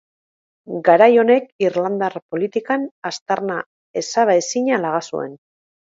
Garai 0.87 1.09
honek 1.23 1.45
irlandar 1.65 2.17
politikan 2.35 2.87
aztarna 3.11 3.61
ezabaezina 4.03 4.85
laga 4.87 5.07
zuen. 5.13 5.37